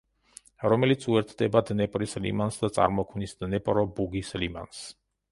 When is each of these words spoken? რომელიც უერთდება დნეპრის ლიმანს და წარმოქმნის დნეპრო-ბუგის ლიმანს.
რომელიც 0.71 1.03
უერთდება 1.09 1.61
დნეპრის 1.67 2.17
ლიმანს 2.23 2.57
და 2.61 2.69
წარმოქმნის 2.77 3.35
დნეპრო-ბუგის 3.43 4.33
ლიმანს. 4.45 4.81